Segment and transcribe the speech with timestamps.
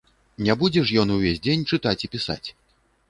[0.47, 2.43] Не будзе ж ён увесь дзень чытаць і пісаць.